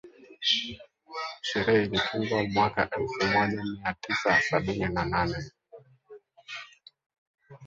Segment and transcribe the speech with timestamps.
[1.41, 5.51] sheria ilitungwa mwaka elfu moja mia tisa sabini na nane